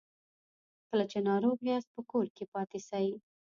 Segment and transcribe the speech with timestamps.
[0.89, 3.07] کله چې ناروغ یاست په کور کې پاتې سئ